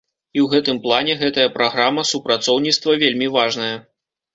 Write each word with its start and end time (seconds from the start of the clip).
І 0.35 0.39
ў 0.45 0.53
гэтым 0.53 0.79
плане 0.85 1.19
гэтая 1.21 1.47
праграма 1.59 2.09
супрацоўніцтва 2.15 3.01
вельмі 3.07 3.33
важная. 3.41 3.75